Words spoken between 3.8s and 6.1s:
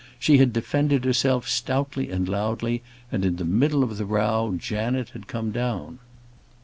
of the row Janet had come down.